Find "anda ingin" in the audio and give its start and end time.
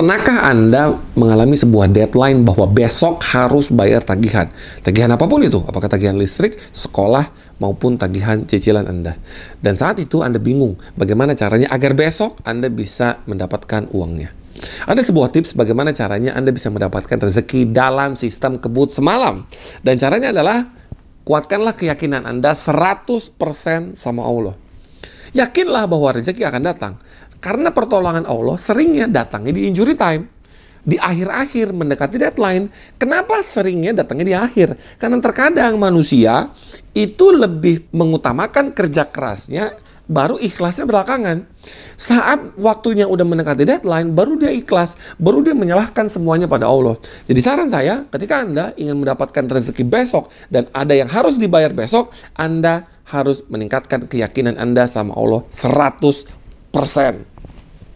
48.42-48.98